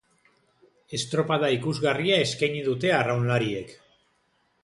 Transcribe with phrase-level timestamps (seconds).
[0.97, 3.77] Estropada ikusgarria eskaini dute arraunlariek.